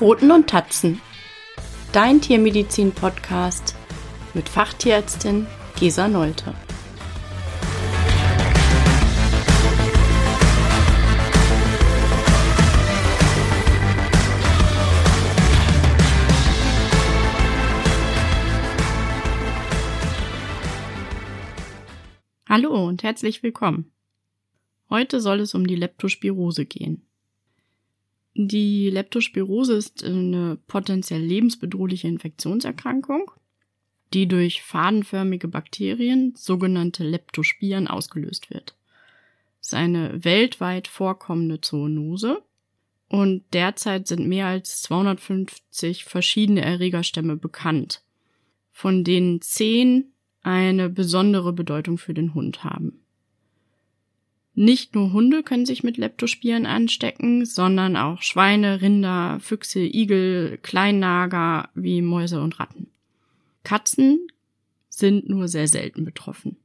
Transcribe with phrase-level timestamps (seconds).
[0.00, 0.98] Pfoten und Tatzen.
[1.92, 3.76] Dein Tiermedizin-Podcast
[4.32, 5.46] mit Fachtierärztin
[5.78, 6.54] Gesa Nolte.
[22.48, 23.92] Hallo und herzlich willkommen.
[24.88, 27.09] Heute soll es um die Leptospirose gehen.
[28.34, 33.30] Die Leptospirose ist eine potenziell lebensbedrohliche Infektionserkrankung,
[34.14, 38.76] die durch fadenförmige Bakterien, sogenannte Leptospiren, ausgelöst wird.
[39.60, 42.42] Es ist eine weltweit vorkommende Zoonose
[43.08, 48.02] und derzeit sind mehr als 250 verschiedene Erregerstämme bekannt,
[48.72, 50.12] von denen zehn
[50.42, 53.00] eine besondere Bedeutung für den Hund haben.
[54.54, 61.70] Nicht nur Hunde können sich mit Leptospiren anstecken, sondern auch Schweine, Rinder, Füchse, Igel, Kleinnager
[61.74, 62.88] wie Mäuse und Ratten.
[63.62, 64.26] Katzen
[64.88, 66.56] sind nur sehr selten betroffen.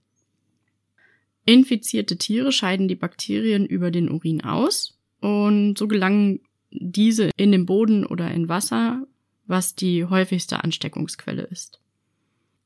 [1.46, 6.40] Infizierte Tiere scheiden die Bakterien über den Urin aus und so gelangen
[6.72, 9.06] diese in den Boden oder in Wasser,
[9.46, 11.80] was die häufigste Ansteckungsquelle ist.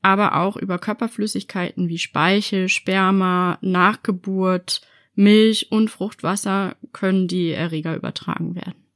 [0.02, 4.80] Aber auch über Körperflüssigkeiten wie Speichel, Sperma, Nachgeburt,
[5.20, 8.86] Milch und Fruchtwasser können die Erreger übertragen werden.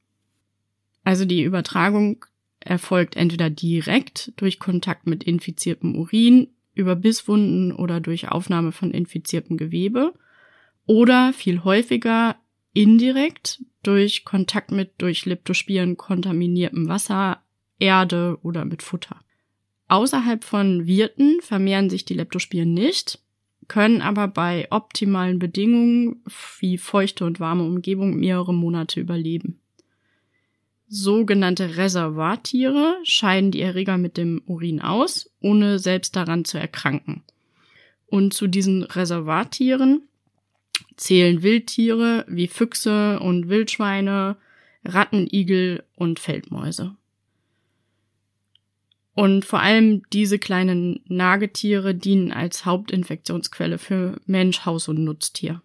[1.04, 2.24] Also die Übertragung
[2.60, 9.58] erfolgt entweder direkt durch Kontakt mit infiziertem Urin, über Bisswunden oder durch Aufnahme von infiziertem
[9.58, 10.14] Gewebe
[10.86, 12.36] oder viel häufiger
[12.72, 17.42] indirekt durch Kontakt mit durch Leptospiren kontaminiertem Wasser,
[17.78, 19.20] Erde oder mit Futter.
[19.88, 23.20] Außerhalb von Wirten vermehren sich die Leptospiren nicht,
[23.68, 26.22] können aber bei optimalen Bedingungen
[26.58, 29.60] wie feuchte und warme Umgebung mehrere Monate überleben.
[30.86, 37.22] Sogenannte Reservoirtiere scheiden die Erreger mit dem Urin aus, ohne selbst daran zu erkranken.
[38.06, 40.02] Und zu diesen Reservoirtieren
[40.96, 44.36] zählen Wildtiere wie Füchse und Wildschweine,
[44.84, 46.96] Ratten, Igel und Feldmäuse.
[49.14, 55.62] Und vor allem diese kleinen Nagetiere dienen als Hauptinfektionsquelle für Mensch, Haus und Nutztier.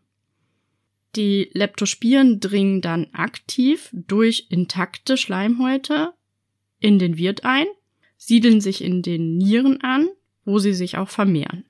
[1.16, 6.14] Die Leptospiren dringen dann aktiv durch intakte Schleimhäute
[6.80, 7.66] in den Wirt ein,
[8.18, 10.10] siedeln sich in den Nieren an,
[10.46, 11.66] wo sie sich auch vermehren.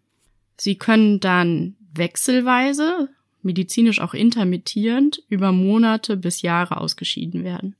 [0.57, 3.09] Sie können dann wechselweise,
[3.41, 7.75] medizinisch auch intermittierend, über Monate bis Jahre ausgeschieden werden.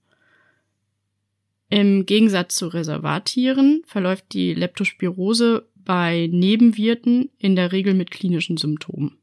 [1.70, 9.18] Im Gegensatz zu Reservattieren verläuft die Leptospirose bei Nebenwirten in der Regel mit klinischen Symptomen.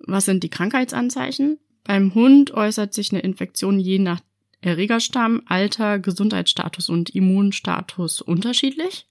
[0.00, 1.58] Was sind die Krankheitsanzeichen?
[1.84, 4.20] Beim Hund äußert sich eine Infektion je nach
[4.62, 9.06] Erregerstamm, Alter, Gesundheitsstatus und Immunstatus unterschiedlich.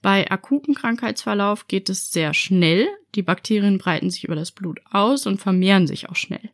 [0.00, 2.88] Bei akutem Krankheitsverlauf geht es sehr schnell.
[3.14, 6.50] Die Bakterien breiten sich über das Blut aus und vermehren sich auch schnell.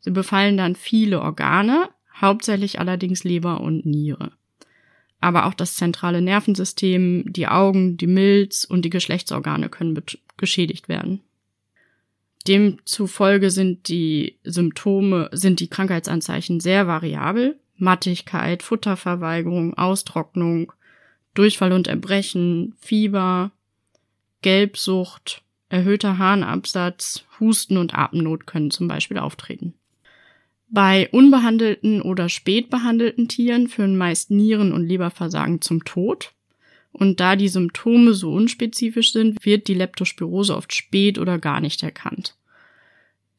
[0.00, 1.88] Sie befallen dann viele Organe,
[2.20, 4.32] hauptsächlich allerdings Leber und Niere.
[5.20, 10.00] Aber auch das zentrale Nervensystem, die Augen, die Milz und die Geschlechtsorgane können
[10.36, 11.20] geschädigt werden.
[12.46, 17.58] Demzufolge sind die Symptome, sind die Krankheitsanzeichen sehr variabel.
[17.78, 20.72] Mattigkeit, Futterverweigerung, Austrocknung,
[21.34, 23.50] Durchfall und Erbrechen, Fieber,
[24.40, 29.74] Gelbsucht, erhöhter Harnabsatz, Husten und Atemnot können zum Beispiel auftreten.
[30.68, 36.32] Bei unbehandelten oder spätbehandelten Tieren führen meist Nieren- und Leberversagen zum Tod.
[36.92, 41.82] Und da die Symptome so unspezifisch sind, wird die Leptospirose oft spät oder gar nicht
[41.82, 42.36] erkannt.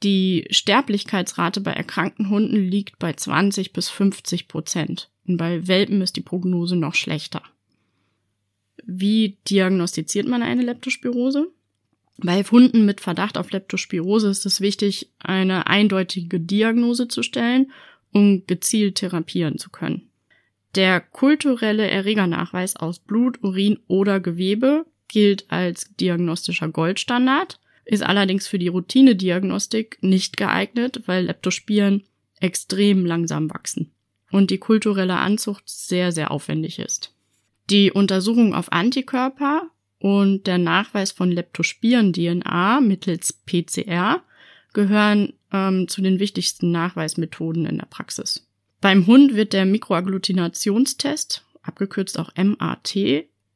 [0.04, 5.10] Die Sterblichkeitsrate bei erkrankten Hunden liegt bei 20 bis 50 Prozent.
[5.28, 7.42] Und bei Welpen ist die Prognose noch schlechter.
[8.86, 11.48] Wie diagnostiziert man eine Leptospirose?
[12.18, 17.72] Bei Hunden mit Verdacht auf Leptospirose ist es wichtig, eine eindeutige Diagnose zu stellen,
[18.12, 20.10] um gezielt therapieren zu können.
[20.76, 28.60] Der kulturelle Erregernachweis aus Blut, Urin oder Gewebe gilt als diagnostischer Goldstandard, ist allerdings für
[28.60, 32.04] die Routinediagnostik nicht geeignet, weil Leptospiren
[32.40, 33.92] extrem langsam wachsen
[34.32, 37.14] und die kulturelle Anzucht sehr, sehr aufwendig ist.
[37.70, 44.22] Die Untersuchung auf Antikörper und der Nachweis von Leptospiren-DNA mittels PCR
[44.74, 48.48] gehören ähm, zu den wichtigsten Nachweismethoden in der Praxis.
[48.80, 52.96] Beim Hund wird der Mikroagglutinationstest, abgekürzt auch MAT,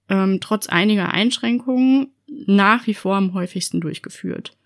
[0.09, 4.57] ähm, trotz einiger Einschränkungen nach wie vor am häufigsten durchgeführt.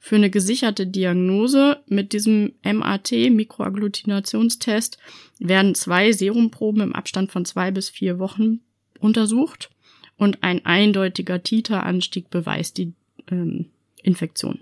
[0.00, 4.98] Für eine gesicherte Diagnose mit diesem MAT, Mikroagglutinationstest,
[5.38, 8.60] werden zwei Serumproben im Abstand von zwei bis vier Wochen
[8.98, 9.70] untersucht
[10.16, 12.92] und ein eindeutiger Titeranstieg beweist die
[13.30, 13.66] ähm,
[14.02, 14.60] Infektion.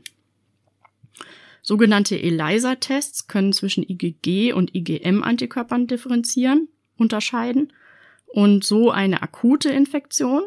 [1.62, 7.72] Sogenannte ELISA-Tests können zwischen IgG und IgM-Antikörpern differenzieren, unterscheiden
[8.26, 10.43] und so eine akute Infektion,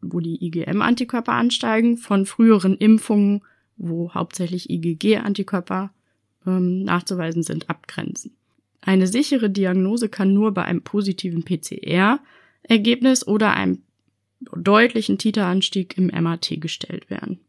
[0.00, 3.42] wo die IgM-Antikörper ansteigen, von früheren Impfungen
[3.76, 5.90] wo hauptsächlich IgG-Antikörper
[6.46, 8.32] ähm, nachzuweisen sind, abgrenzen.
[8.80, 13.82] Eine sichere Diagnose kann nur bei einem positiven PCR-Ergebnis oder einem
[14.54, 17.40] deutlichen Titeranstieg im MAT gestellt werden.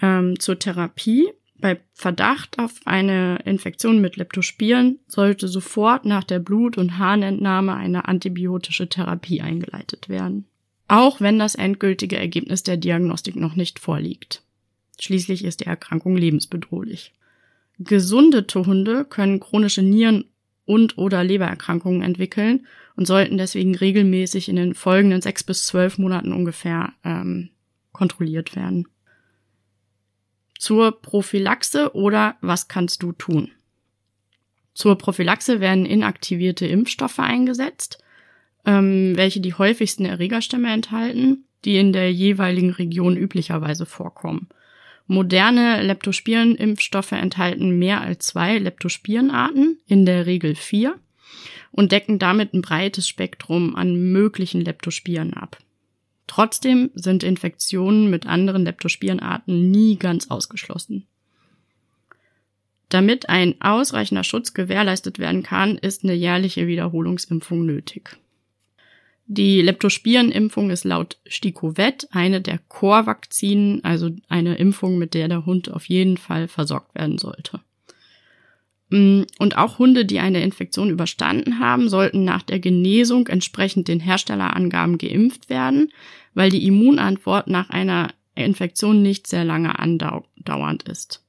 [0.00, 1.28] Ähm, zur Therapie.
[1.56, 8.06] Bei Verdacht auf eine Infektion mit Leptospiren sollte sofort nach der Blut- und Harnentnahme eine
[8.06, 10.46] antibiotische Therapie eingeleitet werden.
[10.88, 14.42] Auch wenn das endgültige Ergebnis der Diagnostik noch nicht vorliegt.
[15.00, 17.14] Schließlich ist die Erkrankung lebensbedrohlich.
[17.78, 20.26] Gesunde Hunde können chronische Nieren-
[20.66, 22.66] und oder Lebererkrankungen entwickeln
[22.96, 27.50] und sollten deswegen regelmäßig in den folgenden sechs bis zwölf Monaten ungefähr ähm,
[27.92, 28.88] kontrolliert werden.
[30.58, 33.50] Zur Prophylaxe oder was kannst du tun?
[34.72, 38.02] Zur Prophylaxe werden inaktivierte Impfstoffe eingesetzt,
[38.64, 44.48] ähm, welche die häufigsten Erregerstämme enthalten, die in der jeweiligen Region üblicherweise vorkommen.
[45.06, 50.98] Moderne Leptospiren-Impfstoffe enthalten mehr als zwei Leptospirenarten, in der Regel vier,
[51.70, 55.58] und decken damit ein breites Spektrum an möglichen Leptospiren ab.
[56.26, 61.06] Trotzdem sind Infektionen mit anderen Leptospirenarten nie ganz ausgeschlossen.
[62.88, 68.16] Damit ein ausreichender Schutz gewährleistet werden kann, ist eine jährliche Wiederholungsimpfung nötig.
[69.26, 75.70] Die Leptospirenimpfung ist laut Stikovet eine der Core-Vakzinen, also eine Impfung, mit der der Hund
[75.70, 77.60] auf jeden Fall versorgt werden sollte.
[78.90, 84.00] Mm, und auch Hunde, die eine Infektion überstanden haben, sollten nach der Genesung entsprechend den
[84.00, 85.90] Herstellerangaben geimpft werden,
[86.34, 91.23] weil die Immunantwort nach einer Infektion nicht sehr lange andauernd ist.